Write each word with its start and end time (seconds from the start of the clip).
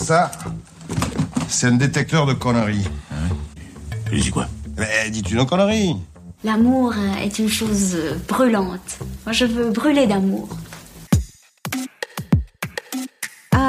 Ça, 0.00 0.30
c'est 1.48 1.66
un 1.66 1.72
détecteur 1.72 2.26
de 2.26 2.32
conneries. 2.32 2.88
Je 4.10 4.20
dis 4.20 4.30
quoi? 4.30 4.48
Mais 4.78 5.10
dis-tu 5.10 5.34
nos 5.34 5.46
conneries 5.46 5.94
L'amour 6.42 6.94
est 7.22 7.38
une 7.38 7.50
chose 7.50 7.96
brûlante. 8.26 8.98
Moi, 9.26 9.32
je 9.32 9.44
veux 9.44 9.70
brûler 9.70 10.06
d'amour. 10.06 10.48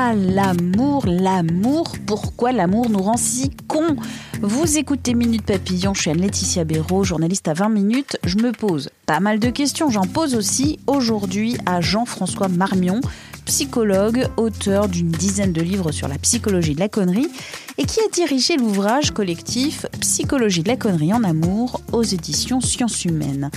L'amour, 0.09 1.05
l'amour, 1.05 1.93
pourquoi 2.07 2.51
l'amour 2.51 2.89
nous 2.89 3.03
rend 3.03 3.17
si 3.17 3.51
cons? 3.67 3.95
Vous 4.41 4.79
écoutez 4.79 5.13
Minute 5.13 5.45
Papillon, 5.45 5.93
je 5.93 6.01
suis 6.01 6.09
Anne-Laetitia 6.09 6.63
Béraud, 6.63 7.03
journaliste 7.03 7.47
à 7.47 7.53
20 7.53 7.69
minutes. 7.69 8.17
Je 8.23 8.37
me 8.37 8.51
pose 8.51 8.89
pas 9.05 9.19
mal 9.19 9.39
de 9.39 9.51
questions, 9.51 9.91
j'en 9.91 10.07
pose 10.07 10.33
aussi 10.33 10.79
aujourd'hui 10.87 11.55
à 11.67 11.81
Jean-François 11.81 12.47
Marmion, 12.47 12.99
psychologue, 13.45 14.27
auteur 14.37 14.89
d'une 14.89 15.11
dizaine 15.11 15.53
de 15.53 15.61
livres 15.61 15.91
sur 15.91 16.07
la 16.07 16.17
psychologie 16.17 16.73
de 16.73 16.79
la 16.79 16.89
connerie 16.89 17.29
et 17.77 17.85
qui 17.85 17.99
a 17.99 18.09
dirigé 18.11 18.57
l'ouvrage 18.57 19.11
collectif 19.11 19.85
Psychologie 19.99 20.63
de 20.63 20.69
la 20.69 20.77
connerie 20.77 21.13
en 21.13 21.23
amour 21.23 21.79
aux 21.91 22.03
éditions 22.03 22.59
Sciences 22.59 23.05
Humaines. 23.05 23.51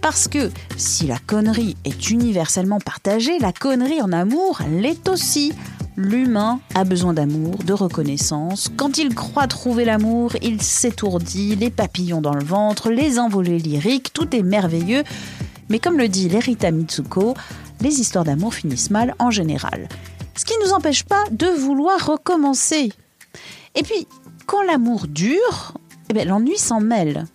Parce 0.00 0.28
que 0.28 0.50
si 0.76 1.08
la 1.08 1.18
connerie 1.18 1.76
est 1.84 2.10
universellement 2.10 2.78
partagée, 2.78 3.38
la 3.40 3.52
connerie 3.52 4.00
en 4.00 4.12
amour 4.12 4.60
l'est 4.70 5.08
aussi. 5.08 5.52
L'humain 6.00 6.60
a 6.76 6.84
besoin 6.84 7.12
d'amour, 7.12 7.56
de 7.64 7.72
reconnaissance. 7.72 8.70
Quand 8.76 8.98
il 8.98 9.16
croit 9.16 9.48
trouver 9.48 9.84
l'amour, 9.84 10.36
il 10.42 10.62
s'étourdit, 10.62 11.56
les 11.56 11.70
papillons 11.70 12.20
dans 12.20 12.34
le 12.34 12.44
ventre, 12.44 12.88
les 12.88 13.18
envolées 13.18 13.58
lyriques, 13.58 14.12
tout 14.12 14.32
est 14.36 14.44
merveilleux. 14.44 15.02
Mais 15.68 15.80
comme 15.80 15.98
le 15.98 16.06
dit 16.06 16.28
Lerita 16.28 16.70
Mitsuko, 16.70 17.34
les 17.80 17.98
histoires 18.00 18.22
d'amour 18.22 18.54
finissent 18.54 18.92
mal 18.92 19.16
en 19.18 19.32
général. 19.32 19.88
Ce 20.36 20.44
qui 20.44 20.56
ne 20.58 20.66
nous 20.66 20.72
empêche 20.72 21.02
pas 21.02 21.24
de 21.32 21.48
vouloir 21.48 22.06
recommencer. 22.06 22.92
Et 23.74 23.82
puis, 23.82 24.06
quand 24.46 24.62
l'amour 24.62 25.08
dure, 25.08 25.74
eh 26.10 26.14
ben, 26.14 26.28
l'ennui 26.28 26.58
s'en 26.58 26.78
mêle. 26.78 27.26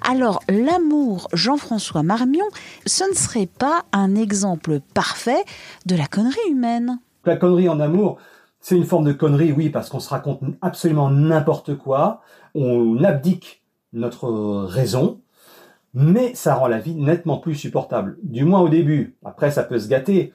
Alors, 0.00 0.42
l'amour 0.48 1.28
Jean-François 1.34 2.02
Marmion, 2.02 2.46
ce 2.86 3.04
ne 3.04 3.14
serait 3.14 3.50
pas 3.58 3.84
un 3.92 4.14
exemple 4.14 4.80
parfait 4.94 5.44
de 5.84 5.94
la 5.94 6.06
connerie 6.06 6.38
humaine. 6.48 7.00
La 7.24 7.36
connerie 7.36 7.68
en 7.68 7.80
amour, 7.80 8.18
c'est 8.60 8.76
une 8.76 8.84
forme 8.84 9.04
de 9.04 9.12
connerie, 9.12 9.52
oui, 9.52 9.70
parce 9.70 9.88
qu'on 9.88 10.00
se 10.00 10.08
raconte 10.08 10.40
absolument 10.62 11.10
n'importe 11.10 11.76
quoi, 11.76 12.20
on 12.54 13.02
abdique 13.04 13.62
notre 13.92 14.64
raison, 14.64 15.20
mais 15.94 16.34
ça 16.34 16.54
rend 16.54 16.68
la 16.68 16.78
vie 16.78 16.94
nettement 16.94 17.38
plus 17.38 17.54
supportable. 17.54 18.18
Du 18.22 18.44
moins 18.44 18.60
au 18.60 18.68
début. 18.68 19.16
Après, 19.24 19.50
ça 19.50 19.64
peut 19.64 19.78
se 19.78 19.88
gâter. 19.88 20.32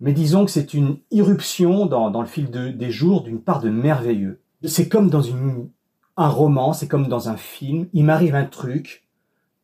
Mais 0.00 0.12
disons 0.12 0.44
que 0.44 0.50
c'est 0.50 0.74
une 0.74 0.98
irruption 1.10 1.86
dans, 1.86 2.20
le 2.20 2.26
fil 2.26 2.50
de- 2.50 2.70
des 2.70 2.90
jours 2.90 3.22
d'une 3.22 3.40
part 3.40 3.60
de 3.60 3.70
merveilleux. 3.70 4.40
C'est 4.64 4.88
comme 4.88 5.10
dans 5.10 5.22
une, 5.22 5.68
un 6.16 6.28
roman, 6.28 6.72
c'est 6.72 6.88
comme 6.88 7.08
dans 7.08 7.28
un 7.28 7.36
film. 7.36 7.88
Il 7.92 8.04
m'arrive 8.04 8.34
un 8.34 8.44
truc 8.44 9.04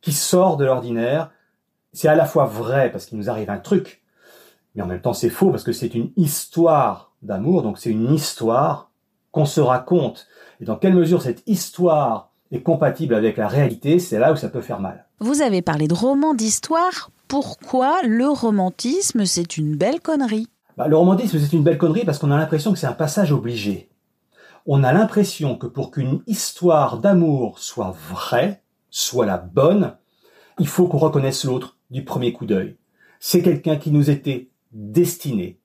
qui 0.01 0.13
sort 0.13 0.57
de 0.57 0.65
l'ordinaire. 0.65 1.31
C'est 1.93 2.09
à 2.09 2.15
la 2.15 2.25
fois 2.25 2.47
vrai 2.47 2.91
parce 2.93 3.07
qu'il 3.07 3.19
nous 3.19 3.31
arrive 3.31 3.51
un 3.51 3.59
truc, 3.59 4.03
mais 4.75 4.83
en 4.83 4.87
même 4.87 5.01
temps 5.01 5.13
c'est 5.13 5.31
faux 5.31 5.51
parce 5.51 5.65
que 5.65 5.73
c'est 5.73 5.95
une 5.95 6.11
histoire 6.17 7.13
d'amour, 7.23 7.63
donc 7.63 7.79
c'est 7.79 7.91
une 7.91 8.13
histoire 8.13 8.91
qu'on 9.31 9.45
se 9.45 9.61
raconte. 9.61 10.27
Et 10.61 10.65
dans 10.65 10.77
quelle 10.77 10.95
mesure 10.95 11.23
cette 11.23 11.43
histoire 11.47 12.31
est 12.51 12.63
compatible 12.63 13.15
avec 13.15 13.37
la 13.37 13.49
réalité, 13.49 13.99
c'est 13.99 14.19
là 14.19 14.33
où 14.33 14.37
ça 14.37 14.49
peut 14.49 14.61
faire 14.61 14.81
mal. 14.81 15.07
Vous 15.21 15.43
avez 15.43 15.63
parlé 15.63 15.89
de 15.89 15.95
roman 15.95 16.35
d'histoire. 16.35 17.11
Pourquoi 17.29 18.01
le 18.05 18.29
romantisme, 18.29 19.27
c'est 19.27 19.59
une 19.59 19.77
belle 19.77 20.01
connerie? 20.01 20.49
Bah, 20.77 20.89
le 20.89 20.97
romantisme, 20.97 21.39
c'est 21.39 21.53
une 21.53 21.65
belle 21.65 21.77
connerie 21.77 22.05
parce 22.05 22.19
qu'on 22.19 22.31
a 22.31 22.39
l'impression 22.39 22.73
que 22.73 22.79
c'est 22.79 22.87
un 22.87 22.93
passage 22.93 23.33
obligé. 23.33 23.91
On 24.65 24.85
a 24.85 24.93
l'impression 24.93 25.57
que 25.57 25.67
pour 25.67 25.91
qu'une 25.91 26.23
histoire 26.27 26.99
d'amour 26.99 27.59
soit 27.59 27.95
vraie, 28.09 28.63
soit 28.91 29.27
la 29.27 29.39
bonne, 29.39 29.97
il 30.59 30.69
faut 30.69 30.87
qu'on 30.87 30.99
reconnaisse 30.99 31.45
l'autre 31.45 31.77
du 31.91 32.05
premier 32.05 32.33
coup 32.33 32.47
d'œil. 32.47 32.77
C'est 33.21 33.43
quelqu'un 33.43 33.77
qui 33.77 33.91
nous 33.91 34.11
était 34.11 34.51
destiné. 34.73 35.59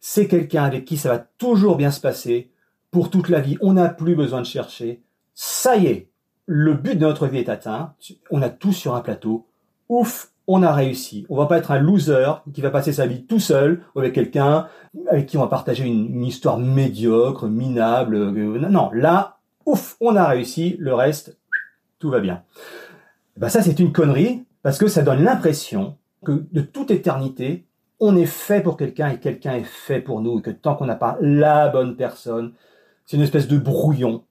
C'est 0.00 0.28
quelqu'un 0.28 0.64
avec 0.64 0.84
qui 0.84 0.96
ça 0.96 1.08
va 1.08 1.18
toujours 1.18 1.76
bien 1.76 1.90
se 1.90 2.00
passer 2.00 2.50
pour 2.90 3.10
toute 3.10 3.28
la 3.28 3.40
vie. 3.40 3.58
On 3.60 3.74
n'a 3.74 3.88
plus 3.88 4.14
besoin 4.14 4.40
de 4.40 4.46
chercher. 4.46 5.02
Ça 5.34 5.76
y 5.76 5.86
est, 5.86 6.08
le 6.46 6.74
but 6.74 6.94
de 6.94 7.06
notre 7.06 7.26
vie 7.26 7.38
est 7.38 7.48
atteint. 7.48 7.94
On 8.30 8.42
a 8.42 8.48
tout 8.48 8.72
sur 8.72 8.94
un 8.94 9.00
plateau. 9.00 9.46
Ouf, 9.88 10.32
on 10.46 10.62
a 10.62 10.72
réussi. 10.72 11.26
On 11.28 11.36
va 11.36 11.46
pas 11.46 11.58
être 11.58 11.70
un 11.70 11.78
loser 11.78 12.32
qui 12.54 12.62
va 12.62 12.70
passer 12.70 12.92
sa 12.92 13.06
vie 13.06 13.24
tout 13.24 13.38
seul 13.38 13.82
avec 13.94 14.14
quelqu'un 14.14 14.66
avec 15.10 15.26
qui 15.26 15.36
on 15.36 15.42
va 15.42 15.48
partager 15.48 15.84
une, 15.84 16.14
une 16.14 16.24
histoire 16.24 16.58
médiocre, 16.58 17.46
minable. 17.46 18.16
euh, 18.16 18.68
non, 18.68 18.90
là, 18.92 19.38
ouf, 19.66 19.96
on 20.00 20.16
a 20.16 20.26
réussi. 20.26 20.76
Le 20.78 20.94
reste, 20.94 21.38
tout 21.98 22.10
va 22.10 22.20
bien. 22.20 22.42
Ben 23.36 23.48
ça, 23.48 23.62
c'est 23.62 23.78
une 23.78 23.92
connerie 23.92 24.44
parce 24.62 24.78
que 24.78 24.88
ça 24.88 25.02
donne 25.02 25.22
l'impression 25.22 25.96
que 26.24 26.44
de 26.50 26.60
toute 26.62 26.90
éternité, 26.90 27.66
on 28.00 28.16
est 28.16 28.26
fait 28.26 28.62
pour 28.62 28.76
quelqu'un 28.76 29.10
et 29.10 29.18
quelqu'un 29.18 29.54
est 29.54 29.64
fait 29.64 30.00
pour 30.00 30.20
nous 30.20 30.38
et 30.38 30.42
que 30.42 30.50
tant 30.50 30.74
qu'on 30.76 30.86
n'a 30.86 30.94
pas 30.94 31.18
la 31.20 31.68
bonne 31.68 31.96
personne, 31.96 32.52
c'est 33.06 33.16
une 33.16 33.22
espèce 33.22 33.48
de 33.48 33.58
brouillon. 33.58 34.24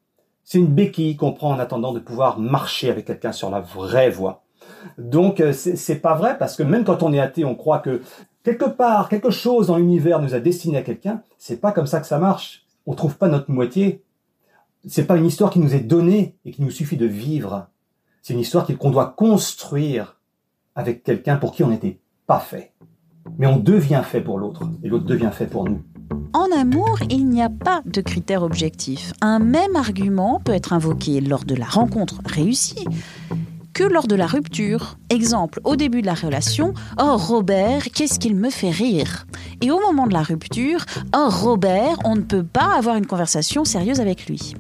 C'est 0.44 0.60
une 0.60 0.68
béquille 0.68 1.18
qu'on 1.18 1.34
prend 1.34 1.52
en 1.52 1.60
attendant 1.60 1.92
de 1.92 2.00
pouvoir 2.00 2.40
marcher 2.40 2.90
avec 2.90 3.06
quelqu'un 3.06 3.34
sur 3.34 3.50
la 3.50 3.60
vraie 3.60 4.10
voie. 4.10 4.44
Donc 4.98 5.42
euh, 5.42 5.52
c'est 5.52 6.00
pas 6.00 6.16
vrai 6.16 6.38
parce 6.38 6.56
que 6.56 6.64
même 6.64 6.86
quand 6.86 7.04
on 7.04 7.12
est 7.12 7.20
athée, 7.20 7.44
on 7.44 7.56
croit 7.56 7.80
que 7.80 8.02
quelque 8.44 8.66
part, 8.66 9.10
quelque 9.10 9.30
chose 9.30 9.68
dans 9.68 9.78
l'univers 9.78 10.22
nous 10.22 10.36
a 10.36 10.40
destiné 10.40 10.78
à 10.78 10.84
quelqu'un. 10.84 11.22
C'est 11.38 11.60
pas 11.60 11.74
comme 11.74 11.88
ça 11.88 12.00
que 12.00 12.08
ça 12.08 12.20
marche. 12.20 12.66
On 12.86 12.94
trouve 12.94 13.18
pas 13.18 13.28
notre 13.28 13.52
moitié. 13.52 14.04
C'est 14.88 15.06
pas 15.06 15.18
une 15.18 15.26
histoire 15.26 15.50
qui 15.50 15.60
nous 15.60 15.76
est 15.76 15.82
donnée 15.82 16.38
et 16.46 16.52
qu'il 16.52 16.64
nous 16.64 16.72
suffit 16.72 16.96
de 16.96 17.06
vivre. 17.06 17.68
C'est 18.22 18.34
une 18.34 18.40
histoire 18.40 18.66
qu'on 18.80 18.92
doit 18.92 19.14
construire 19.18 20.18
avec 20.76 21.04
quelqu'un 21.04 21.36
pour 21.36 21.52
qui 21.52 21.64
on 21.64 21.70
n'était 21.70 22.00
pas 22.26 22.40
fait. 22.40 22.72
Mais 23.38 23.48
on 23.48 23.58
devient 23.58 24.02
fait 24.04 24.22
pour 24.22 24.38
l'autre 24.40 24.64
et 24.84 24.90
l'autre 24.90 25.06
devient 25.06 25.32
fait 25.32 25.48
pour 25.48 25.66
nous. 25.66 25.82
En 26.34 26.48
amour, 26.56 27.00
il 27.10 27.28
n'y 27.28 27.42
a 27.42 27.50
pas 27.50 27.82
de 27.86 28.02
critère 28.02 28.44
objectif. 28.44 29.14
Un 29.22 29.40
même 29.40 29.76
argument 29.76 30.40
peut 30.44 30.54
être 30.54 30.74
invoqué 30.74 31.22
lors 31.22 31.46
de 31.46 31.56
la 31.56 31.66
rencontre 31.66 32.22
réussie 32.26 32.86
que 33.74 33.84
lors 33.84 34.08
de 34.08 34.16
la 34.16 34.26
rupture. 34.26 34.98
Exemple, 35.12 35.62
au 35.64 35.76
début 35.76 36.02
de 36.02 36.08
la 36.08 36.16
relation, 36.16 36.74
Oh 37.00 37.16
Robert, 37.16 37.84
qu'est-ce 37.94 38.18
qu'il 38.18 38.36
me 38.36 38.50
fait 38.50 38.72
rire 38.72 39.28
Et 39.62 39.70
au 39.70 39.80
moment 39.80 40.08
de 40.08 40.14
la 40.14 40.24
rupture, 40.24 40.84
Oh 41.16 41.28
Robert, 41.30 41.98
on 42.04 42.16
ne 42.16 42.22
peut 42.22 42.44
pas 42.44 42.76
avoir 42.76 42.96
une 42.96 43.06
conversation 43.06 43.66
sérieuse 43.66 44.00
avec 44.02 44.26
lui. 44.28 44.56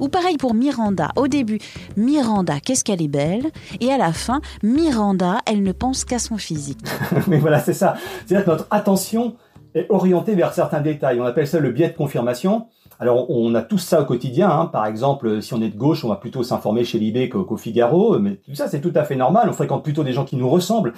Ou 0.00 0.08
pareil 0.08 0.36
pour 0.36 0.54
Miranda. 0.54 1.10
Au 1.16 1.28
début, 1.28 1.58
Miranda, 1.96 2.60
qu'est-ce 2.60 2.84
qu'elle 2.84 3.02
est 3.02 3.08
belle 3.08 3.50
Et 3.80 3.92
à 3.92 3.98
la 3.98 4.12
fin, 4.12 4.40
Miranda, 4.62 5.38
elle 5.46 5.62
ne 5.62 5.72
pense 5.72 6.04
qu'à 6.04 6.18
son 6.18 6.36
physique. 6.38 6.78
Mais 7.28 7.38
voilà, 7.38 7.60
c'est 7.60 7.72
ça. 7.72 7.94
C'est-à-dire 8.26 8.44
que 8.44 8.50
notre 8.50 8.66
attention 8.70 9.36
est 9.74 9.86
orientée 9.90 10.34
vers 10.34 10.52
certains 10.52 10.80
détails. 10.80 11.20
On 11.20 11.24
appelle 11.24 11.46
ça 11.46 11.58
le 11.58 11.70
biais 11.70 11.88
de 11.88 11.96
confirmation. 11.96 12.66
Alors, 13.00 13.30
on 13.30 13.54
a 13.54 13.62
tous 13.62 13.78
ça 13.78 14.02
au 14.02 14.04
quotidien. 14.04 14.50
hein. 14.50 14.66
Par 14.66 14.86
exemple, 14.86 15.42
si 15.42 15.54
on 15.54 15.62
est 15.62 15.70
de 15.70 15.76
gauche, 15.76 16.04
on 16.04 16.08
va 16.08 16.16
plutôt 16.16 16.42
s'informer 16.42 16.84
chez 16.84 16.98
Libé 16.98 17.28
qu'au 17.28 17.56
Figaro. 17.56 18.18
Mais 18.18 18.36
tout 18.36 18.54
ça, 18.54 18.68
c'est 18.68 18.80
tout 18.80 18.92
à 18.94 19.02
fait 19.04 19.16
normal. 19.16 19.48
On 19.48 19.52
fréquente 19.52 19.82
plutôt 19.82 20.04
des 20.04 20.12
gens 20.12 20.24
qui 20.24 20.36
nous 20.36 20.48
ressemblent. 20.48 20.92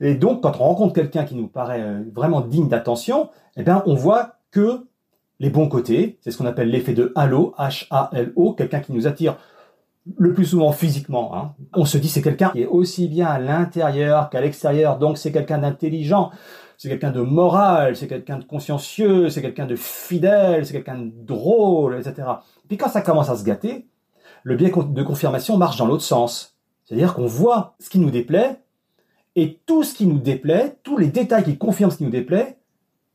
Et 0.00 0.14
donc, 0.14 0.42
quand 0.42 0.52
on 0.60 0.64
rencontre 0.64 0.92
quelqu'un 0.94 1.24
qui 1.24 1.34
nous 1.34 1.46
paraît 1.46 1.82
euh, 1.82 2.02
vraiment 2.14 2.40
digne 2.40 2.68
d'attention, 2.68 3.30
eh 3.56 3.62
bien, 3.62 3.82
on 3.86 3.94
voit 3.94 4.34
que 4.50 4.86
les 5.38 5.50
bons 5.50 5.68
côtés, 5.68 6.18
c'est 6.20 6.30
ce 6.30 6.38
qu'on 6.38 6.46
appelle 6.46 6.70
l'effet 6.70 6.94
de 6.94 7.12
halo, 7.14 7.54
H-A-L-O, 7.58 8.54
quelqu'un 8.54 8.80
qui 8.80 8.92
nous 8.92 9.06
attire 9.06 9.36
le 10.16 10.32
plus 10.32 10.44
souvent 10.44 10.72
physiquement. 10.72 11.34
hein. 11.36 11.54
On 11.74 11.84
se 11.84 11.98
dit 11.98 12.08
c'est 12.08 12.22
quelqu'un 12.22 12.50
qui 12.50 12.62
est 12.62 12.66
aussi 12.66 13.08
bien 13.08 13.26
à 13.26 13.38
l'intérieur 13.38 14.30
qu'à 14.30 14.40
l'extérieur, 14.40 14.98
donc 14.98 15.18
c'est 15.18 15.32
quelqu'un 15.32 15.58
d'intelligent, 15.58 16.30
c'est 16.78 16.88
quelqu'un 16.88 17.10
de 17.10 17.20
moral, 17.20 17.96
c'est 17.96 18.06
quelqu'un 18.06 18.38
de 18.38 18.44
consciencieux, 18.44 19.30
c'est 19.30 19.42
quelqu'un 19.42 19.66
de 19.66 19.76
fidèle, 19.76 20.64
c'est 20.64 20.72
quelqu'un 20.72 20.98
de 20.98 21.10
drôle, 21.12 21.98
etc. 21.98 22.28
Puis 22.68 22.76
quand 22.76 22.88
ça 22.88 23.00
commence 23.00 23.30
à 23.30 23.36
se 23.36 23.44
gâter, 23.44 23.88
le 24.42 24.56
biais 24.56 24.70
de 24.70 25.02
confirmation 25.02 25.56
marche 25.56 25.76
dans 25.76 25.86
l'autre 25.86 26.04
sens. 26.04 26.56
C'est-à-dire 26.84 27.14
qu'on 27.14 27.26
voit 27.26 27.74
ce 27.80 27.90
qui 27.90 27.98
nous 27.98 28.10
déplaît, 28.10 28.60
et 29.34 29.60
tout 29.66 29.82
ce 29.82 29.94
qui 29.94 30.06
nous 30.06 30.18
déplaît, 30.18 30.78
tous 30.82 30.96
les 30.96 31.08
détails 31.08 31.44
qui 31.44 31.58
confirment 31.58 31.90
ce 31.90 31.98
qui 31.98 32.04
nous 32.04 32.10
déplaît, 32.10 32.58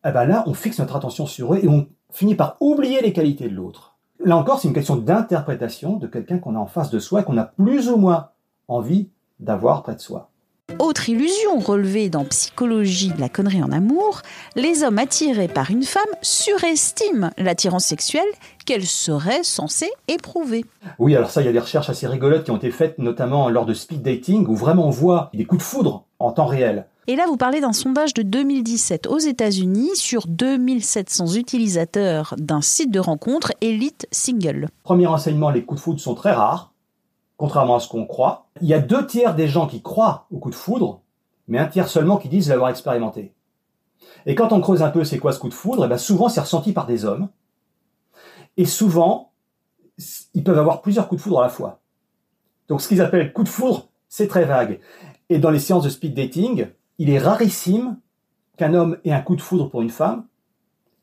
eh 0.06 0.12
ben 0.12 0.26
là, 0.26 0.44
on 0.46 0.54
fixe 0.54 0.80
notre 0.80 0.96
attention 0.96 1.26
sur 1.26 1.54
eux 1.54 1.60
et 1.64 1.68
on 1.68 1.88
finit 2.12 2.36
par 2.36 2.58
oublier 2.60 3.02
les 3.02 3.14
qualités 3.14 3.50
de 3.50 3.56
l'autre. 3.56 3.96
Là 4.24 4.38
encore, 4.38 4.60
c'est 4.60 4.68
une 4.68 4.74
question 4.74 4.98
d'interprétation 4.98 5.98
de 5.98 6.08
quelqu'un 6.08 6.40
qu'on 6.40 6.56
a 6.56 6.60
en 6.60 6.68
face 6.68 6.92
de 6.92 7.00
soi 7.00 7.22
et 7.22 7.24
qu'on 7.24 7.38
a 7.38 7.46
plus 7.46 7.90
ou 7.90 7.98
moins 7.98 8.30
envie 8.68 9.10
d'avoir 9.40 9.84
près 9.84 9.96
de 9.96 10.00
soi. 10.00 10.31
Autre 10.80 11.10
illusion 11.10 11.60
relevée 11.60 12.10
dans 12.10 12.26
Psychologie 12.26 13.12
de 13.12 13.20
la 13.20 13.30
connerie 13.30 13.64
en 13.64 13.72
amour, 13.72 14.22
les 14.56 14.84
hommes 14.84 14.98
attirés 14.98 15.48
par 15.48 15.72
une 15.72 15.84
femme 15.84 16.04
surestiment 16.22 17.32
l'attirance 17.38 17.86
sexuelle 17.86 18.28
qu'elle 18.66 18.86
serait 18.86 19.44
censée 19.44 19.90
éprouver. 20.08 20.66
Oui, 21.00 21.16
alors 21.16 21.30
ça, 21.30 21.42
il 21.42 21.46
y 21.46 21.50
a 21.50 21.52
des 21.52 21.60
recherches 21.60 21.90
assez 21.90 22.08
rigolotes 22.08 22.44
qui 22.44 22.52
ont 22.52 22.58
été 22.58 22.72
faites, 22.72 22.98
notamment 22.98 23.50
lors 23.50 23.66
de 23.66 23.74
speed 23.74 24.02
dating, 24.02 24.48
où 24.48 24.56
vraiment 24.56 24.88
on 24.88 24.92
voit 24.92 25.30
des 25.34 25.46
coups 25.46 25.64
de 25.64 25.68
foudre 25.68 26.06
en 26.20 26.32
temps 26.32 26.46
réel. 26.46 26.86
Et 27.08 27.16
là, 27.16 27.26
vous 27.28 27.38
parlez 27.38 27.62
d'un 27.62 27.74
sondage 27.74 28.14
de 28.14 28.22
2017 28.22 29.08
aux 29.08 29.18
États-Unis 29.18 29.96
sur 29.96 30.28
2700 30.28 31.34
utilisateurs 31.34 32.36
d'un 32.38 32.62
site 32.62 32.92
de 32.92 33.00
rencontre 33.00 33.52
Elite 33.62 34.08
Single. 34.12 34.70
Premier 34.84 35.08
enseignement, 35.08 35.50
les 35.50 35.64
coups 35.64 35.82
de 35.82 35.84
foudre 35.84 36.00
sont 36.00 36.16
très 36.16 36.32
rares 36.32 36.72
contrairement 37.42 37.78
à 37.78 37.80
ce 37.80 37.88
qu'on 37.88 38.06
croit. 38.06 38.46
Il 38.62 38.68
y 38.68 38.76
a 38.76 38.80
deux 38.80 39.08
tiers 39.08 39.34
des 39.34 39.48
gens 39.48 39.66
qui 39.66 39.82
croient 39.82 40.28
au 40.30 40.38
coup 40.38 40.52
de 40.52 40.56
foudre, 40.56 41.02
mais 41.48 41.58
un 41.58 41.66
tiers 41.66 41.88
seulement 41.88 42.18
qui 42.18 42.30
disent 42.30 42.50
l'avoir 42.50 42.70
expérimenté. 42.70 43.34
Et 44.28 44.36
quand 44.36 44.54
on 44.54 44.62
creuse 44.62 44.84
un 44.84 44.92
peu 44.92 45.04
c'est 45.04 45.18
quoi 45.18 45.32
ce 45.32 45.40
coup 45.40 45.50
de 45.50 45.56
foudre, 45.56 45.82
et 45.82 45.86
eh 45.86 45.88
bien 45.88 45.98
souvent 45.98 46.30
c'est 46.30 46.42
ressenti 46.42 46.72
par 46.72 46.86
des 46.86 47.04
hommes. 47.04 47.30
Et 48.58 48.66
souvent, 48.66 49.32
ils 50.36 50.44
peuvent 50.44 50.60
avoir 50.60 50.84
plusieurs 50.84 51.08
coups 51.08 51.20
de 51.20 51.24
foudre 51.24 51.40
à 51.40 51.44
la 51.46 51.50
fois. 51.50 51.80
Donc 52.68 52.80
ce 52.80 52.88
qu'ils 52.88 53.02
appellent 53.02 53.34
coup 53.34 53.44
de 53.44 53.50
foudre, 53.50 53.90
c'est 54.08 54.28
très 54.28 54.46
vague. 54.46 54.80
Et 55.30 55.40
dans 55.40 55.50
les 55.50 55.58
séances 55.58 55.84
de 55.84 55.90
speed 55.90 56.14
dating, 56.14 56.68
il 57.00 57.10
est 57.10 57.18
rarissime 57.18 57.98
qu'un 58.56 58.76
homme 58.76 59.00
ait 59.04 59.14
un 59.14 59.22
coup 59.22 59.36
de 59.36 59.42
foudre 59.42 59.68
pour 59.68 59.82
une 59.82 59.90
femme 59.90 60.28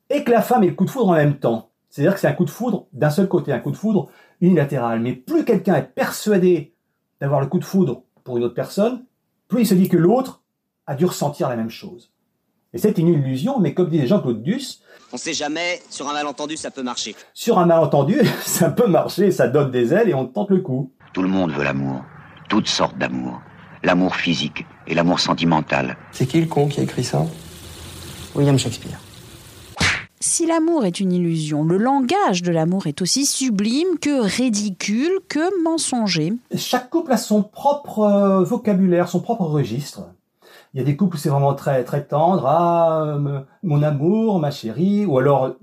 et 0.09 0.23
que 0.23 0.31
la 0.31 0.43
femme 0.43 0.63
ait 0.63 0.69
le 0.69 0.75
coup 0.75 0.85
de 0.85 0.91
foudre 0.91 1.09
en 1.09 1.15
même 1.15 1.41
temps. 1.41 1.71
C'est-à-dire 1.91 2.15
que 2.15 2.21
c'est 2.21 2.29
un 2.29 2.33
coup 2.33 2.45
de 2.45 2.51
foudre 2.51 2.87
d'un 2.93 3.11
seul 3.11 3.27
côté, 3.27 3.53
un 3.53 3.59
coup 3.59 3.73
de 3.73 3.77
foudre 3.77 4.09
unilatéral. 4.41 5.01
Mais 5.01 5.13
plus 5.13 5.45
quelqu'un 5.45 5.77
est 5.77 5.95
persuadé 5.95 6.75
d'avoir 7.21 7.41
le 7.41 7.47
coup 7.47 7.59
de 7.59 7.65
foudre 7.65 8.03
pour 8.25 8.37
une 8.37 8.45
autre 8.45 8.55
personne, 8.55 9.05
plus 9.49 9.63
il 9.63 9.67
se 9.67 9.75
dit 9.75 9.89
que 9.89 9.97
l'autre 9.97 10.43
a 10.87 10.95
dû 10.95 11.05
ressentir 11.05 11.49
la 11.49 11.57
même 11.57 11.71
chose. 11.71 12.13
Et 12.75 12.79
c'est 12.79 12.99
une 12.99 13.09
illusion, 13.09 13.59
mais 13.61 13.73
comme 13.73 13.89
dit 13.89 14.07
Jean-Claude 14.07 14.43
Duss, 14.43 14.83
on 15.13 15.17
sait 15.17 15.33
jamais, 15.33 15.81
sur 15.89 16.07
un 16.09 16.13
malentendu, 16.13 16.59
ça 16.59 16.71
peut 16.71 16.83
marcher. 16.83 17.17
Sur 17.33 17.59
un 17.59 17.65
malentendu, 17.65 18.21
ça 18.45 18.69
peut 18.69 18.87
marcher, 18.87 19.31
ça 19.31 19.49
donne 19.49 19.71
des 19.71 19.95
ailes 19.95 20.11
et 20.11 20.15
on 20.15 20.27
tente 20.27 20.51
le 20.51 20.61
coup. 20.61 20.93
Tout 21.15 21.23
le 21.23 21.29
monde 21.29 21.51
veut 21.51 21.65
l'amour, 21.65 22.03
toutes 22.49 22.69
sortes 22.69 22.99
d'amour. 22.99 23.41
L'amour 23.83 24.17
physique 24.17 24.67
et 24.87 24.95
l'amour 24.95 25.21
sentimental. 25.21 25.97
C'est 26.11 26.27
qui 26.27 26.41
le 26.41 26.47
con 26.47 26.69
qui 26.69 26.81
a 26.81 26.83
écrit 26.83 27.05
ça? 27.05 27.25
William 28.35 28.59
Shakespeare. 28.59 28.99
Si 30.21 30.47
l'amour 30.47 30.85
est 30.85 30.99
une 30.99 31.13
illusion, 31.13 31.63
le 31.63 31.77
langage 31.77 32.43
de 32.43 32.51
l'amour 32.51 32.89
est 32.89 33.03
aussi 33.03 33.25
sublime 33.25 33.99
que 34.01 34.21
ridicule 34.21 35.21
que 35.29 35.63
mensonger. 35.63 36.33
Chaque 36.57 36.91
couple 36.91 37.13
a 37.13 37.17
son 37.17 37.45
propre 37.45 38.01
euh, 38.01 38.43
vocabulaire, 38.43 39.09
son 39.09 39.21
propre 39.21 39.45
registre. 39.45 40.09
Il 40.75 40.79
y 40.79 40.81
a 40.81 40.85
des 40.85 40.97
couples 40.97 41.15
où 41.15 41.19
c'est 41.19 41.29
vraiment 41.29 41.55
très 41.55 41.85
très 41.85 42.05
tendre, 42.05 42.47
ah 42.47 43.05
euh, 43.05 43.41
mon 43.63 43.83
amour, 43.85 44.41
ma 44.41 44.51
chérie, 44.51 45.07
ou 45.07 45.19
alors 45.19 45.55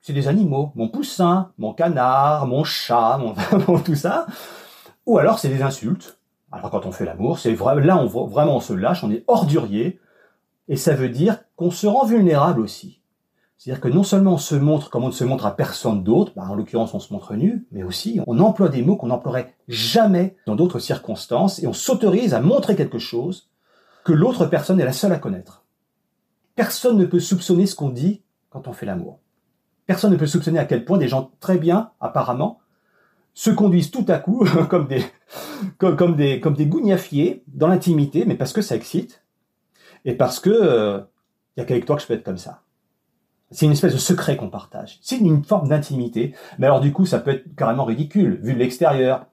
c'est 0.00 0.14
des 0.14 0.28
animaux, 0.28 0.72
mon 0.76 0.88
poussin, 0.88 1.50
mon 1.58 1.74
canard, 1.74 2.46
mon 2.46 2.64
chat, 2.64 3.20
mon 3.68 3.78
tout 3.80 3.96
ça. 3.96 4.26
Ou 5.04 5.18
alors 5.18 5.38
c'est 5.38 5.50
des 5.50 5.60
insultes. 5.60 6.18
Alors 6.52 6.70
quand 6.70 6.86
on 6.86 6.92
fait 6.92 7.04
l'amour, 7.04 7.38
c'est 7.38 7.52
vrai, 7.52 7.78
là 7.82 7.98
on 7.98 8.06
vraiment 8.06 8.56
on 8.56 8.60
se 8.60 8.72
lâche, 8.72 9.04
on 9.04 9.10
est 9.10 9.24
ordurier, 9.28 10.00
et 10.68 10.76
ça 10.76 10.94
veut 10.94 11.10
dire 11.10 11.38
qu'on 11.56 11.70
se 11.70 11.86
rend 11.86 12.06
vulnérable 12.06 12.62
aussi. 12.62 12.99
C'est-à-dire 13.60 13.82
que 13.82 13.88
non 13.88 14.04
seulement 14.04 14.32
on 14.32 14.38
se 14.38 14.54
montre 14.54 14.88
comme 14.88 15.04
on 15.04 15.08
ne 15.08 15.12
se 15.12 15.22
montre 15.22 15.44
à 15.44 15.54
personne 15.54 16.02
d'autre, 16.02 16.32
bah 16.34 16.44
en 16.48 16.54
l'occurrence 16.54 16.94
on 16.94 16.98
se 16.98 17.12
montre 17.12 17.34
nu, 17.34 17.66
mais 17.72 17.82
aussi 17.82 18.18
on 18.26 18.38
emploie 18.38 18.70
des 18.70 18.80
mots 18.80 18.96
qu'on 18.96 19.08
n'emploierait 19.08 19.54
jamais 19.68 20.34
dans 20.46 20.54
d'autres 20.54 20.78
circonstances 20.78 21.62
et 21.62 21.66
on 21.66 21.74
s'autorise 21.74 22.32
à 22.32 22.40
montrer 22.40 22.74
quelque 22.74 22.98
chose 22.98 23.50
que 24.02 24.14
l'autre 24.14 24.46
personne 24.46 24.80
est 24.80 24.86
la 24.86 24.94
seule 24.94 25.12
à 25.12 25.18
connaître. 25.18 25.66
Personne 26.54 26.96
ne 26.96 27.04
peut 27.04 27.20
soupçonner 27.20 27.66
ce 27.66 27.74
qu'on 27.74 27.90
dit 27.90 28.22
quand 28.48 28.66
on 28.66 28.72
fait 28.72 28.86
l'amour. 28.86 29.18
Personne 29.84 30.12
ne 30.12 30.16
peut 30.16 30.26
soupçonner 30.26 30.58
à 30.58 30.64
quel 30.64 30.86
point 30.86 30.96
des 30.96 31.08
gens 31.08 31.30
très 31.38 31.58
bien, 31.58 31.90
apparemment, 32.00 32.60
se 33.34 33.50
conduisent 33.50 33.90
tout 33.90 34.06
à 34.08 34.18
coup 34.18 34.42
comme 34.70 34.88
des, 34.88 35.04
comme, 35.76 36.16
des, 36.16 36.40
comme 36.40 36.54
des 36.54 36.66
gougnafiers 36.66 37.44
dans 37.46 37.68
l'intimité, 37.68 38.24
mais 38.24 38.36
parce 38.36 38.54
que 38.54 38.62
ça 38.62 38.74
excite 38.74 39.22
et 40.06 40.14
parce 40.14 40.40
que 40.40 40.48
il 40.48 40.54
euh, 40.54 41.02
a 41.58 41.64
qu'avec 41.66 41.84
toi 41.84 41.96
que 41.96 42.00
je 42.00 42.06
peux 42.06 42.14
être 42.14 42.24
comme 42.24 42.38
ça. 42.38 42.62
C'est 43.50 43.66
une 43.66 43.72
espèce 43.72 43.92
de 43.92 43.98
secret 43.98 44.36
qu'on 44.36 44.48
partage. 44.48 44.98
C'est 45.02 45.18
une 45.18 45.44
forme 45.44 45.68
d'intimité. 45.68 46.34
Mais 46.58 46.66
alors 46.66 46.80
du 46.80 46.92
coup, 46.92 47.04
ça 47.04 47.18
peut 47.18 47.32
être 47.32 47.56
carrément 47.56 47.84
ridicule, 47.84 48.38
vu 48.42 48.54
de 48.54 48.58
l'extérieur. 48.58 49.26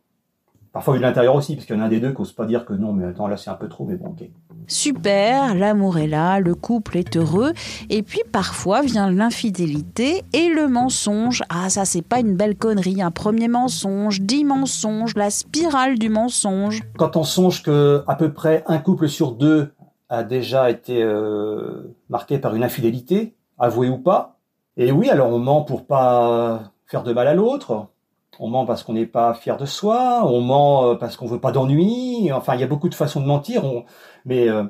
Parfois 0.73 0.93
vu 0.93 0.99
de 0.99 1.05
l'intérieur 1.05 1.35
aussi, 1.35 1.55
parce 1.55 1.65
qu'il 1.65 1.75
y 1.75 1.79
en 1.79 1.81
a 1.81 1.85
un 1.85 1.89
des 1.89 1.99
deux 1.99 2.11
qui 2.11 2.19
n'ose 2.19 2.33
pas 2.33 2.45
dire 2.45 2.65
que 2.65 2.73
non, 2.73 2.93
mais 2.93 3.05
attends, 3.05 3.27
là 3.27 3.37
c'est 3.37 3.49
un 3.49 3.55
peu 3.55 3.67
trop, 3.67 3.85
mais 3.85 3.95
bon, 3.95 4.09
ok. 4.09 4.27
Super, 4.67 5.55
l'amour 5.55 5.97
est 5.97 6.07
là, 6.07 6.39
le 6.39 6.53
couple 6.53 6.97
est 6.97 7.15
heureux, 7.15 7.53
et 7.89 8.03
puis 8.03 8.21
parfois 8.31 8.81
vient 8.81 9.09
l'infidélité 9.09 10.23
et 10.33 10.49
le 10.49 10.67
mensonge. 10.67 11.41
Ah, 11.49 11.69
ça 11.69 11.85
c'est 11.85 12.01
pas 12.01 12.19
une 12.19 12.35
belle 12.35 12.57
connerie, 12.57 13.01
un 13.01 13.11
premier 13.11 13.47
mensonge, 13.47 14.21
dix 14.21 14.43
mensonges, 14.43 15.15
la 15.15 15.29
spirale 15.29 15.97
du 15.97 16.09
mensonge. 16.09 16.83
Quand 16.97 17.15
on 17.15 17.23
songe 17.23 17.63
que 17.63 18.03
à 18.07 18.15
peu 18.15 18.33
près 18.33 18.63
un 18.67 18.77
couple 18.79 19.07
sur 19.07 19.31
deux 19.31 19.71
a 20.09 20.23
déjà 20.23 20.69
été 20.69 21.01
euh, 21.01 21.95
marqué 22.09 22.39
par 22.39 22.55
une 22.55 22.63
infidélité, 22.63 23.36
avoué 23.57 23.89
ou 23.89 23.97
pas. 23.97 24.37
Et 24.77 24.91
oui, 24.91 25.09
alors 25.09 25.29
on 25.29 25.39
ment 25.39 25.63
pour 25.63 25.85
pas 25.85 26.71
faire 26.85 27.03
de 27.03 27.13
mal 27.13 27.27
à 27.27 27.33
l'autre. 27.33 27.87
On 28.39 28.49
ment 28.49 28.65
parce 28.65 28.83
qu'on 28.83 28.93
n'est 28.93 29.07
pas 29.07 29.33
fier 29.33 29.57
de 29.57 29.65
soi. 29.65 30.23
On 30.25 30.41
ment 30.41 30.91
euh, 30.91 30.95
parce 30.95 31.17
qu'on 31.17 31.25
veut 31.25 31.39
pas 31.39 31.51
d'ennui. 31.51 32.31
Enfin, 32.31 32.55
il 32.55 32.61
y 32.61 32.63
a 32.63 32.67
beaucoup 32.67 32.89
de 32.89 32.95
façons 32.95 33.21
de 33.21 33.25
mentir. 33.25 33.63
Mais 34.25 34.47
euh, 34.47 34.63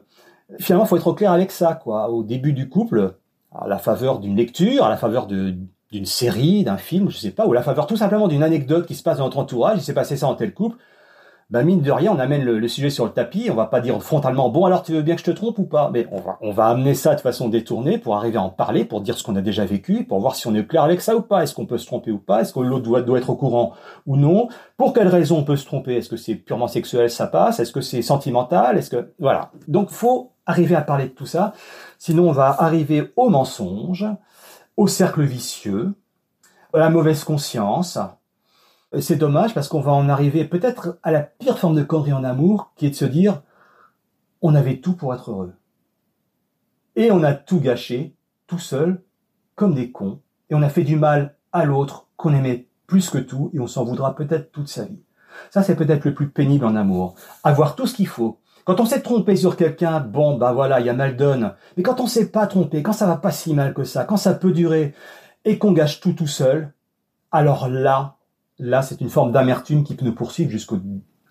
finalement, 0.59 0.85
faut 0.85 0.97
être 0.97 1.11
clair 1.13 1.31
avec 1.31 1.51
ça, 1.51 1.75
quoi. 1.75 2.09
Au 2.09 2.23
début 2.23 2.53
du 2.53 2.69
couple, 2.69 3.15
à 3.51 3.67
la 3.67 3.77
faveur 3.77 4.19
d'une 4.19 4.35
lecture, 4.35 4.85
à 4.85 4.89
la 4.89 4.97
faveur 4.97 5.27
d'une 5.27 6.05
série, 6.05 6.63
d'un 6.63 6.77
film, 6.77 7.09
je 7.09 7.17
sais 7.17 7.31
pas, 7.31 7.45
ou 7.45 7.51
à 7.51 7.55
la 7.55 7.63
faveur 7.63 7.87
tout 7.87 7.97
simplement 7.97 8.27
d'une 8.27 8.43
anecdote 8.43 8.85
qui 8.85 8.95
se 8.95 9.03
passe 9.03 9.17
dans 9.17 9.25
notre 9.25 9.39
entourage. 9.39 9.79
Il 9.79 9.83
s'est 9.83 9.93
passé 9.93 10.15
ça 10.15 10.27
en 10.27 10.35
tel 10.35 10.53
couple 10.53 10.77
ben 11.49 11.63
mine 11.63 11.81
de 11.81 11.91
rien, 11.91 12.11
on 12.11 12.19
amène 12.19 12.43
le, 12.43 12.67
sujet 12.67 12.89
sur 12.89 13.05
le 13.05 13.11
tapis. 13.11 13.47
On 13.49 13.55
va 13.55 13.67
pas 13.67 13.79
dire 13.79 14.01
frontalement, 14.03 14.49
bon 14.49 14.65
alors 14.65 14.83
tu 14.83 14.91
veux 14.91 15.01
bien 15.01 15.15
que 15.15 15.21
je 15.21 15.25
te 15.25 15.31
trompe 15.31 15.57
ou 15.59 15.63
pas, 15.63 15.89
mais 15.93 16.05
on 16.41 16.51
va, 16.51 16.65
amener 16.65 16.93
ça 16.93 17.15
de 17.15 17.21
façon 17.21 17.47
détournée 17.47 17.97
pour 17.97 18.17
arriver 18.17 18.37
à 18.37 18.41
en 18.41 18.49
parler, 18.49 18.83
pour 18.83 18.99
dire 18.99 19.17
ce 19.17 19.23
qu'on 19.23 19.35
a 19.37 19.41
déjà 19.41 19.63
vécu, 19.63 20.03
pour 20.03 20.19
voir 20.19 20.35
si 20.35 20.47
on 20.47 20.55
est 20.55 20.67
clair 20.67 20.83
avec 20.83 20.99
ça 20.99 21.15
ou 21.15 21.21
pas. 21.21 21.43
Est-ce 21.43 21.55
qu'on 21.55 21.65
peut 21.65 21.77
se 21.77 21.85
tromper 21.85 22.11
ou 22.11 22.19
pas? 22.19 22.41
Est-ce 22.41 22.53
que 22.53 22.59
l'autre 22.59 22.83
doit, 22.83 23.01
doit 23.01 23.17
être 23.17 23.29
au 23.29 23.35
courant 23.35 23.73
ou 24.05 24.17
non? 24.17 24.49
Pour 24.75 24.91
quelle 24.91 25.07
raison 25.07 25.37
on 25.37 25.43
peut 25.43 25.55
se 25.55 25.65
tromper? 25.65 25.95
Est-ce 25.95 26.09
que 26.09 26.17
c'est 26.17 26.35
purement 26.35 26.67
sexuel, 26.67 27.09
ça 27.09 27.27
passe? 27.27 27.61
Est-ce 27.61 27.71
que 27.71 27.81
c'est 27.81 28.01
sentimental? 28.01 28.77
Est-ce 28.77 28.89
que 28.89 29.13
voilà. 29.19 29.51
Donc 29.69 29.89
faut 29.89 30.33
arriver 30.47 30.75
à 30.75 30.81
parler 30.81 31.05
de 31.05 31.13
tout 31.13 31.25
ça. 31.25 31.53
Sinon, 31.99 32.29
on 32.29 32.31
va 32.31 32.55
arriver 32.59 33.13
au 33.15 33.29
mensonge, 33.29 34.05
au 34.75 34.87
cercle 34.87 35.23
vicieux, 35.23 35.93
à 36.73 36.79
la 36.79 36.89
mauvaise 36.89 37.23
conscience, 37.23 37.99
c'est 38.99 39.15
dommage 39.15 39.53
parce 39.53 39.67
qu'on 39.67 39.81
va 39.81 39.91
en 39.91 40.09
arriver 40.09 40.45
peut-être 40.45 40.99
à 41.03 41.11
la 41.11 41.21
pire 41.21 41.59
forme 41.59 41.75
de 41.75 41.83
connerie 41.83 42.13
en 42.13 42.23
amour, 42.23 42.71
qui 42.75 42.85
est 42.85 42.91
de 42.91 42.95
se 42.95 43.05
dire 43.05 43.41
on 44.41 44.55
avait 44.55 44.77
tout 44.77 44.93
pour 44.93 45.13
être 45.13 45.31
heureux. 45.31 45.53
Et 46.95 47.11
on 47.11 47.23
a 47.23 47.33
tout 47.33 47.59
gâché, 47.59 48.15
tout 48.47 48.59
seul, 48.59 49.03
comme 49.55 49.73
des 49.73 49.91
cons, 49.91 50.21
et 50.49 50.55
on 50.55 50.61
a 50.61 50.69
fait 50.69 50.83
du 50.83 50.95
mal 50.95 51.35
à 51.51 51.65
l'autre 51.65 52.07
qu'on 52.15 52.33
aimait 52.33 52.67
plus 52.87 53.09
que 53.09 53.17
tout, 53.17 53.51
et 53.53 53.59
on 53.59 53.67
s'en 53.67 53.83
voudra 53.83 54.15
peut-être 54.15 54.51
toute 54.51 54.69
sa 54.69 54.85
vie. 54.85 55.01
Ça, 55.51 55.61
c'est 55.61 55.75
peut-être 55.75 56.05
le 56.05 56.13
plus 56.13 56.29
pénible 56.29 56.65
en 56.65 56.75
amour. 56.75 57.15
Avoir 57.43 57.75
tout 57.75 57.85
ce 57.85 57.93
qu'il 57.93 58.07
faut. 58.07 58.39
Quand 58.65 58.79
on 58.79 58.85
s'est 58.85 59.01
trompé 59.01 59.35
sur 59.35 59.55
quelqu'un, 59.55 59.99
bon, 59.99 60.37
bah 60.37 60.51
voilà, 60.51 60.79
il 60.79 60.85
y 60.85 60.89
a 60.89 60.93
mal 60.93 61.15
donne. 61.15 61.53
Mais 61.75 61.83
quand 61.83 61.99
on 61.99 62.07
s'est 62.07 62.31
pas 62.31 62.47
trompé, 62.47 62.83
quand 62.83 62.93
ça 62.93 63.05
va 63.05 63.17
pas 63.17 63.31
si 63.31 63.53
mal 63.53 63.73
que 63.73 63.83
ça, 63.83 64.03
quand 64.03 64.17
ça 64.17 64.33
peut 64.33 64.51
durer, 64.51 64.93
et 65.45 65.57
qu'on 65.57 65.71
gâche 65.71 66.01
tout 66.01 66.13
tout 66.13 66.27
seul, 66.27 66.73
alors 67.31 67.69
là, 67.69 68.16
Là, 68.59 68.81
c'est 68.81 69.01
une 69.01 69.09
forme 69.11 69.31
d'amertume 69.31 69.83
qui 69.83 69.93
peut 69.93 70.03
nous 70.03 70.15
poursuivre 70.15 70.49
jusqu'à 70.49 70.77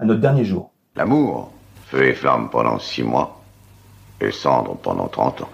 notre 0.01 0.21
dernier 0.21 0.45
jour. 0.45 0.71
L'amour, 0.95 1.51
feu 1.87 2.05
et 2.05 2.15
flamme 2.15 2.51
pendant 2.51 2.79
six 2.79 3.03
mois, 3.03 3.43
et 4.21 4.31
cendre 4.31 4.77
pendant 4.77 5.09
trente 5.09 5.43
ans. 5.43 5.49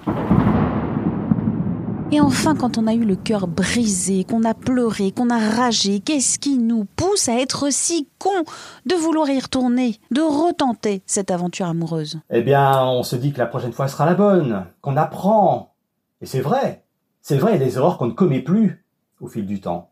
Et 2.11 2.21
enfin, 2.21 2.55
quand 2.55 2.76
on 2.76 2.87
a 2.87 2.93
eu 2.93 3.07
le 3.07 3.17
cœur 3.17 3.47
brisé, 3.47 4.25
qu'on 4.25 4.45
a 4.45 4.52
pleuré, 4.52 5.12
qu'on 5.12 5.31
a 5.31 5.38
ragé, 5.38 6.00
qu'est-ce 6.00 6.38
qui 6.38 6.59
nous 6.59 6.85
pousse 6.85 7.31
à 7.31 7.41
être 7.41 7.73
si 7.73 8.07
con 8.19 8.45
de 8.85 8.95
vouloir 8.95 9.31
y 9.31 9.41
retourner, 9.41 9.99
de 10.11 10.21
retenter 10.21 11.00
cette 11.07 11.31
aventure 11.31 11.64
amoureuse? 11.64 12.21
Eh 12.29 12.43
bien, 12.43 12.85
on 12.85 13.02
se 13.02 13.17
dit 13.17 13.33
que 13.33 13.38
la 13.38 13.47
prochaine 13.47 13.73
fois 13.73 13.88
sera 13.88 14.05
la 14.05 14.12
bonne, 14.12 14.67
qu'on 14.83 14.99
apprend. 14.99 15.73
Et 16.21 16.26
c'est 16.26 16.43
vrai. 16.43 16.85
C'est 17.23 17.38
vrai, 17.38 17.52
il 17.55 17.61
y 17.61 17.62
a 17.62 17.67
des 17.67 17.76
erreurs 17.79 17.97
qu'on 17.97 18.09
ne 18.09 18.12
commet 18.12 18.43
plus 18.43 18.85
au 19.23 19.26
fil 19.26 19.47
du 19.47 19.62
temps 19.62 19.91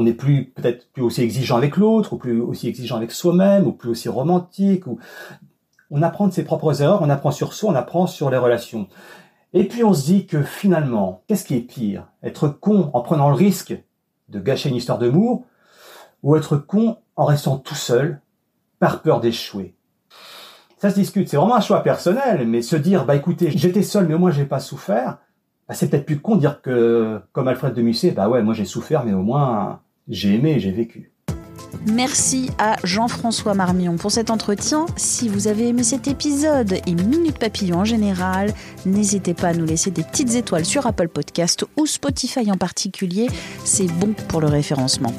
on 0.00 0.04
n'est 0.04 0.14
plus 0.14 0.46
peut-être 0.46 0.90
plus 0.92 1.02
aussi 1.02 1.20
exigeant 1.20 1.58
avec 1.58 1.76
l'autre, 1.76 2.14
ou 2.14 2.16
plus 2.16 2.40
aussi 2.40 2.68
exigeant 2.68 2.96
avec 2.96 3.12
soi-même, 3.12 3.66
ou 3.66 3.72
plus 3.72 3.90
aussi 3.90 4.08
romantique. 4.08 4.86
Ou... 4.86 4.98
On 5.90 6.00
apprend 6.00 6.26
de 6.26 6.32
ses 6.32 6.42
propres 6.42 6.80
erreurs, 6.80 7.02
on 7.02 7.10
apprend 7.10 7.30
sur 7.30 7.52
soi, 7.52 7.70
on 7.70 7.74
apprend 7.74 8.06
sur 8.06 8.30
les 8.30 8.38
relations. 8.38 8.88
Et 9.52 9.64
puis 9.64 9.84
on 9.84 9.92
se 9.92 10.06
dit 10.06 10.26
que 10.26 10.42
finalement, 10.42 11.22
qu'est-ce 11.26 11.44
qui 11.44 11.54
est 11.54 11.60
pire? 11.60 12.06
Être 12.22 12.48
con 12.48 12.90
en 12.94 13.02
prenant 13.02 13.28
le 13.28 13.34
risque 13.34 13.76
de 14.30 14.40
gâcher 14.40 14.70
une 14.70 14.76
histoire 14.76 14.98
d'amour 14.98 15.44
ou 16.22 16.34
être 16.36 16.56
con 16.56 16.96
en 17.16 17.26
restant 17.26 17.58
tout 17.58 17.74
seul 17.74 18.20
par 18.78 19.02
peur 19.02 19.20
d'échouer? 19.20 19.74
Ça 20.78 20.88
se 20.88 20.94
discute, 20.94 21.28
c'est 21.28 21.36
vraiment 21.36 21.56
un 21.56 21.60
choix 21.60 21.82
personnel, 21.82 22.48
mais 22.48 22.62
se 22.62 22.76
dire, 22.76 23.04
bah 23.04 23.16
écoutez, 23.16 23.50
j'étais 23.50 23.82
seul 23.82 24.06
mais 24.08 24.14
au 24.14 24.18
moins 24.18 24.30
j'ai 24.30 24.46
pas 24.46 24.60
souffert, 24.60 25.18
bah, 25.68 25.74
c'est 25.74 25.90
peut-être 25.90 26.06
plus 26.06 26.20
con 26.20 26.36
de 26.36 26.40
dire 26.40 26.62
que, 26.62 27.20
comme 27.32 27.48
Alfred 27.48 27.74
de 27.74 27.82
Musset, 27.82 28.12
bah 28.12 28.30
ouais, 28.30 28.42
moi 28.42 28.54
j'ai 28.54 28.64
souffert 28.64 29.04
mais 29.04 29.12
au 29.12 29.22
moins 29.22 29.82
j'ai 30.10 30.34
aimé 30.34 30.54
et 30.56 30.60
j'ai 30.60 30.72
vécu. 30.72 31.10
Merci 31.86 32.50
à 32.58 32.76
Jean-François 32.84 33.54
Marmion 33.54 33.96
pour 33.96 34.10
cet 34.10 34.30
entretien. 34.30 34.84
Si 34.96 35.28
vous 35.28 35.48
avez 35.48 35.68
aimé 35.68 35.82
cet 35.82 36.08
épisode 36.08 36.74
et 36.86 36.94
Minute 36.94 37.38
Papillon 37.38 37.78
en 37.78 37.84
général, 37.84 38.52
n'hésitez 38.84 39.32
pas 39.32 39.48
à 39.48 39.54
nous 39.54 39.64
laisser 39.64 39.90
des 39.90 40.02
petites 40.02 40.34
étoiles 40.34 40.66
sur 40.66 40.86
Apple 40.86 41.08
Podcast 41.08 41.64
ou 41.76 41.86
Spotify 41.86 42.50
en 42.50 42.58
particulier. 42.58 43.28
C'est 43.64 43.86
bon 43.86 44.12
pour 44.28 44.40
le 44.40 44.48
référencement. 44.48 45.14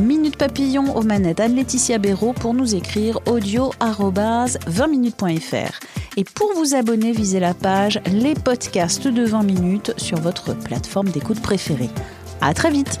Minute 0.00 0.36
Papillon 0.36 0.96
aux 0.96 1.02
manettes 1.02 1.40
Anne-Laetitia 1.40 1.98
Béraud 1.98 2.32
pour 2.32 2.54
nous 2.54 2.74
écrire 2.74 3.18
audio 3.26 3.72
20minutes.fr. 3.80 5.80
Et 6.16 6.24
pour 6.24 6.54
vous 6.54 6.74
abonner, 6.74 7.12
visez 7.12 7.40
la 7.40 7.52
page 7.52 8.00
Les 8.12 8.34
podcasts 8.34 9.08
de 9.08 9.24
20 9.24 9.42
minutes 9.42 9.92
sur 9.96 10.20
votre 10.20 10.54
plateforme 10.54 11.08
d'écoute 11.08 11.42
préférée. 11.42 11.90
À 12.40 12.54
très 12.54 12.70
vite! 12.70 13.00